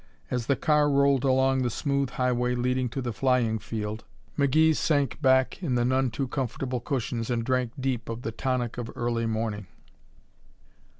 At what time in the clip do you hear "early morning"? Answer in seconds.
8.95-9.67